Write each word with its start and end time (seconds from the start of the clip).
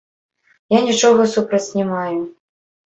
Я 0.77 0.79
нічога 0.87 1.29
супраць 1.37 1.65
не 1.79 1.85
маю. 1.95 2.19